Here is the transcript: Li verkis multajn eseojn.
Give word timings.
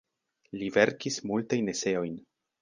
Li 0.61 0.69
verkis 0.77 1.19
multajn 1.33 1.71
eseojn. 1.75 2.17